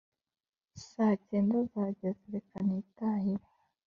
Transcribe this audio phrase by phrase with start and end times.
[0.89, 3.45] saa cyenda zageze reka nitahire